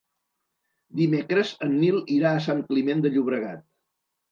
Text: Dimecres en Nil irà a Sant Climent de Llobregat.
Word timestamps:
Dimecres 1.01 1.51
en 1.67 1.77
Nil 1.83 2.01
irà 2.17 2.33
a 2.39 2.41
Sant 2.49 2.65
Climent 2.73 3.07
de 3.07 3.15
Llobregat. 3.15 3.65